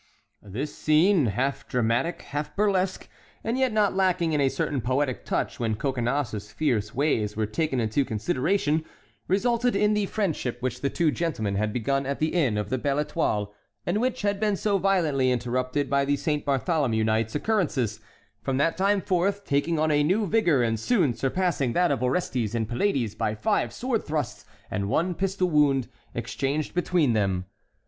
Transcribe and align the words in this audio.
This 0.41 0.75
scene, 0.75 1.27
half 1.27 1.67
dramatic, 1.67 2.23
half 2.23 2.55
burlesque, 2.55 3.07
and 3.43 3.55
yet 3.55 3.71
not 3.71 3.93
lacking 3.95 4.33
in 4.33 4.41
a 4.41 4.49
certain 4.49 4.81
poetic 4.81 5.23
touch 5.25 5.59
when 5.59 5.75
Coconnas's 5.75 6.51
fierce 6.51 6.95
ways 6.95 7.37
were 7.37 7.45
taken 7.45 7.79
into 7.79 8.03
consideration, 8.03 8.83
resulted 9.27 9.75
in 9.75 9.93
the 9.93 10.07
friendship 10.07 10.57
which 10.59 10.81
the 10.81 10.89
two 10.89 11.11
gentlemen 11.11 11.53
had 11.53 11.71
begun 11.71 12.07
at 12.07 12.17
the 12.17 12.33
Inn 12.33 12.57
of 12.57 12.71
the 12.71 12.79
Belle 12.79 12.97
Étoile, 13.05 13.49
and 13.85 14.01
which 14.01 14.23
had 14.23 14.39
been 14.39 14.55
so 14.55 14.79
violently 14.79 15.29
interrupted 15.29 15.87
by 15.87 16.03
the 16.03 16.15
Saint 16.15 16.45
Bartholomew 16.45 17.03
night's 17.03 17.35
occurrences, 17.35 17.99
from 18.41 18.57
that 18.57 18.77
time 18.77 19.01
forth 19.01 19.45
taking 19.45 19.77
on 19.77 19.91
a 19.91 20.01
new 20.01 20.25
vigor 20.25 20.63
and 20.63 20.79
soon 20.79 21.13
surpassing 21.13 21.73
that 21.73 21.91
of 21.91 22.01
Orestes 22.01 22.55
and 22.55 22.67
Pylades 22.67 23.13
by 23.13 23.35
five 23.35 23.71
sword 23.71 24.03
thrusts 24.03 24.45
and 24.71 24.89
one 24.89 25.13
pistol 25.13 25.51
wound 25.51 25.89
exchanged 26.15 26.73
between 26.73 27.13
them. 27.13 27.45